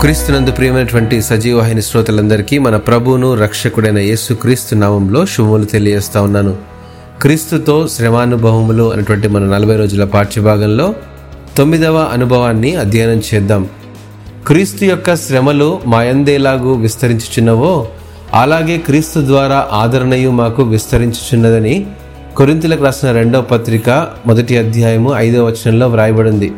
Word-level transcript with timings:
క్రీస్తునందు 0.00 0.50
ప్రియమైనటువంటి 0.50 1.22
సజీవవాహిని 1.22 1.82
శ్రోతలందరికీ 1.82 2.58
మన 2.58 2.76
ప్రభువును 2.76 3.34
రక్షకుడైన 3.34 3.98
యేసు 3.98 4.34
క్రీస్తు 4.34 4.74
నామంలో 4.74 5.26
శుభములు 5.26 5.64
తెలియజేస్తా 5.64 6.22
ఉన్నాను. 6.22 6.56
క్రీస్తుతో 7.22 7.88
శ్రమానుభవములు 7.88 8.92
అనేటువంటి 8.92 9.28
మన 9.28 9.44
నలభై 9.44 9.76
రోజుల 9.76 10.04
పాఠ్యభాగంలో 10.04 10.94
తొమ్మిదవ 11.56 12.10
అనుభవాన్ని 12.12 12.74
అధ్యయనం 12.74 13.22
చేద్దాం. 13.34 13.68
క్రీస్తు 14.46 14.84
యొక్క 14.84 15.16
శ్రమలు 15.16 15.80
మాయందేలాగు 15.86 16.74
విస్తరించుచున్నవో 16.74 17.88
అలాగే 18.34 18.78
క్రీస్తు 18.78 19.20
ద్వారా 19.20 19.68
ఆదరణయు 19.72 20.30
మాకు 20.30 20.62
విస్తరించుచున్నదని 20.62 21.86
కొరింతలకు 22.36 22.84
రాసిన 22.84 23.12
రెండవ 23.12 23.40
పత్రిక 23.40 24.08
మొదటి 24.26 24.58
అధ్యాయము 24.58 25.12
ఐదవ 25.16 25.46
వచనంలో 25.46 25.88
వ్రాయబడింది. 25.88 26.52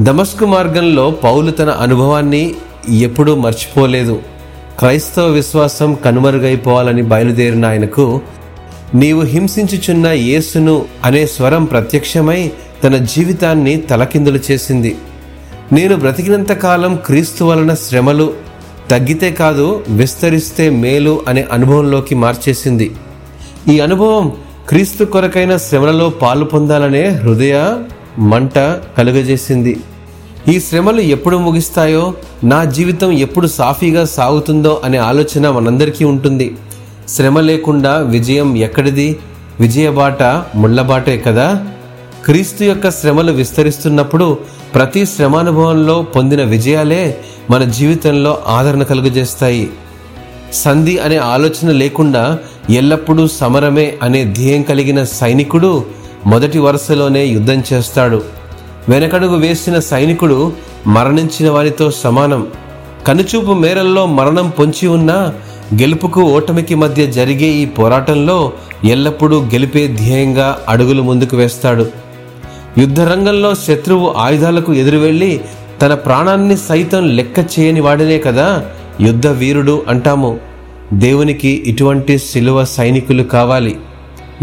దమస్కు 0.00 0.46
మార్గంలో 0.46 1.10
పౌలు 1.10 1.50
తన 1.50 1.70
అనుభవాన్ని 1.70 2.54
ఎప్పుడూ 2.90 3.34
మర్చిపోలేదు. 3.34 4.20
క్రైస్తవ 4.78 5.26
విశ్వాసం 5.26 5.94
కనుమరుగైపోవాలని 5.94 7.02
బయలుదేరిన 7.02 7.66
ఆయనకు 7.66 8.20
నీవు 8.94 9.22
హింసించుచున్న 9.22 10.06
యేసును 10.06 10.84
అనే 11.04 11.26
స్వరం 11.26 11.64
ప్రత్యక్షమై 11.64 12.52
తన 12.84 12.96
జీవితాన్ని 12.96 13.76
తలకిందులు 13.76 14.40
చేసింది. 14.50 14.96
నేను 15.72 15.96
బ్రతికినంత 15.96 16.52
కాలం 16.52 16.96
క్రీస్తు 17.06 17.44
వలన 17.44 17.74
శ్రమలు 17.74 18.32
తగ్గితే 18.90 19.30
కాదు 19.30 19.84
విస్తరిస్తే 19.88 20.70
మేలు 20.70 21.22
అనే 21.28 21.48
అనుభవంలోకి 21.52 22.14
మార్చేసింది. 22.14 22.90
ఈ 23.68 23.80
అనుభవం 23.80 24.32
క్రీస్తు 24.68 25.04
కొరకైన 25.04 25.56
శ్రమలలో 25.56 26.08
పాలు 26.08 26.44
పొందాలనే 26.44 27.08
హృదయ 27.08 27.74
మంట 28.18 28.58
కలుగజేసింది. 28.98 29.80
ఈ 30.48 30.60
శ్రమలు 30.60 31.00
ఎప్పుడు 31.00 31.36
ముగిస్తాయో 31.36 32.14
నా 32.44 32.64
జీవితం 32.64 33.12
ఎప్పుడు 33.12 33.46
సాఫీగా 33.46 34.04
సాగుతుందో 34.04 34.80
అనే 34.84 34.98
ఆలోచన 34.98 35.50
మనందరికీ 35.50 36.04
ఉంటుంది. 36.04 36.56
శ్రమ 37.08 37.40
లేకుండా 37.40 37.96
విజయం 37.96 38.56
ఎక్కడిది? 38.56 39.18
విజయబాట 39.60 40.22
ముళ్ళబాటే 40.54 41.18
కదా? 41.18 41.66
క్రీస్తు 42.24 42.64
యొక్క 42.64 42.90
శ్రమలు 42.90 43.32
విస్తరిస్తున్నప్పుడు 43.32 44.38
ప్రతి 44.74 45.06
శ్రమానుభవంలో 45.06 46.02
పొందిన 46.02 46.42
విజయాలే 46.42 47.18
మన 47.50 47.64
జీవితంలో 47.64 48.38
ఆదరణ 48.46 48.82
కలుగజేస్తాయి. 48.82 49.70
సంధి 50.52 50.98
అనే 50.98 51.16
ఆలోచన 51.16 51.70
లేకుండా 51.70 52.38
ఎల్లప్పుడూ 52.70 53.28
సమరమే 53.28 53.98
అనే 54.02 54.24
ధ్యేయం 54.24 54.62
కలిగిన 54.62 55.04
సైనికుడు 55.04 55.84
మొదటి 56.28 56.58
వరుసలోనే 56.58 57.26
యుద్ధం 57.26 57.62
చేస్తాడు. 57.72 58.22
వెనకడుగు 58.88 59.36
వేసిన 59.36 59.78
సైనికుడు 59.78 60.52
మరణించిన 60.86 61.50
వారితో 61.50 61.90
సమానం. 61.90 62.46
కనుచూపు 63.06 63.52
మేరల్లో 63.52 64.06
మరణం 64.06 64.48
పొంచి 64.58 64.86
ఉన్నా 64.86 65.34
గెలుపుకు 65.74 66.20
ఓటమికి 66.20 66.74
మధ్య 66.74 67.06
జరిగే 67.06 67.46
ఈ 67.46 67.64
పోరాటంలో 67.66 68.52
ఎల్లప్పుడూ 68.84 69.40
గెలిపే 69.40 69.88
ధ్యేయంగా 69.88 70.58
అడుగులు 70.68 71.02
ముందుకు 71.02 71.36
వేస్తాడు. 71.36 71.86
యుద్ధరంగంలో 72.78 73.54
శత్రువు 73.54 74.14
ఆయుధాలకు 74.16 74.74
ఎదురు 74.74 74.96
వెళ్ళి 74.96 75.40
తన 75.82 75.94
ప్రాణాన్ని 75.94 76.56
సైతం 76.56 77.08
లెక్క 77.08 77.38
చేయని 77.38 77.80
వాడినే 77.80 78.18
కదా 78.18 78.64
యుద్ధ 79.00 79.26
వీరుడు 79.26 79.82
అంటాము. 79.88 80.40
దేవునికి 80.92 81.48
ఇటువంటి 81.48 82.18
శిలువ 82.18 82.64
సైనికులు 82.64 83.22
కావాలి. 83.22 83.76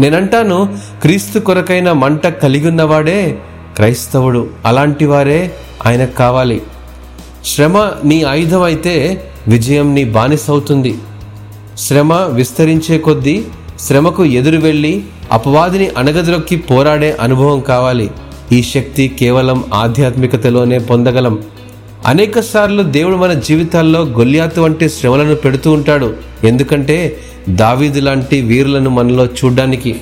నేనంటాను 0.00 0.78
క్రీస్తు 1.02 1.38
కొరకైన 1.38 1.92
మంట 1.92 2.26
కలిగున్నవాడే 2.26 3.38
క్రైస్తవుడు. 3.76 4.50
అలాంటి 4.64 5.06
వారే 5.06 5.52
ఆయనకు 5.86 6.16
కావాలి. 6.16 6.62
శ్రమ 7.44 7.90
నీ 8.04 8.22
ఆయుధం 8.22 8.62
అయితే 8.62 9.24
విజయం 9.48 9.94
నీ 9.94 10.04
బానిసవుతుంది. 10.04 10.94
శ్రమ 11.78 12.14
విస్తరించే 12.14 12.98
కొద్దీ 12.98 13.44
శ్రమకు 13.80 14.24
ఎదురు 14.24 14.56
వెళ్ళి 14.56 15.02
అపవాదిని 15.32 15.88
అణగద్రొక్కి 15.88 16.56
పోరాడే 16.56 17.16
అనుభవం 17.20 17.60
కావాలి. 17.60 18.10
ఈ 18.52 18.62
శక్తి 18.62 19.08
కేవలం 19.08 19.64
ఆధ్యాత్మికతలోనే 19.74 20.78
పొందగలం. 20.78 21.38
అనేక 22.06 22.40
సార్లు 22.40 22.82
దేవుడు 22.82 23.16
మన 23.16 23.32
జీవితాల్లో 23.32 24.00
గొల్యాతు 24.00 24.60
వంటి 24.60 24.88
శ్రమలను 24.88 25.34
పెడుతూ 25.34 25.72
ఉంటాడు. 25.72 26.14
ఎందుకంటే 26.44 27.16
దావీదు 27.48 28.00
లాంటి 28.00 28.40
వీరులను 28.40 28.90
మనలో 28.90 29.26
చూడ్డానికి. 29.26 30.00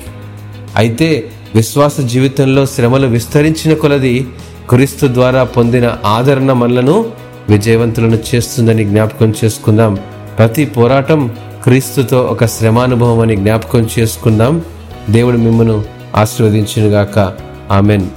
అయితే 0.75 1.31
విశ్వాస 1.55 1.99
జీవితంలో 1.99 2.65
శ్రమలు 2.65 3.07
విస్తరించిన 3.07 3.73
కొలది 3.73 4.27
క్రీస్తు 4.69 5.07
ద్వారా 5.07 5.43
పొందిన 5.43 5.97
ఆదరణ 6.05 6.53
మనలను 6.53 7.05
విజయవంతులను 7.49 8.19
చేస్తుందని 8.35 8.85
జ్ఞాపకం 8.85 9.33
చేసుకుందాం. 9.45 9.97
ప్రతి 10.37 10.65
పోరాటం 10.65 11.31
క్రీస్తుతో 11.63 12.21
ఒక 12.21 12.45
శ్రమానుభవం 12.45 13.19
అని 13.19 13.35
జ్ఞాపకం 13.35 13.89
చేసుకుందాం. 13.99 14.61
దేవుడు 15.09 15.37
మిమ్మను 15.37 15.83
ఆశీర్వదించినగాక. 16.15 17.33
ఆమెన్. 17.71 18.07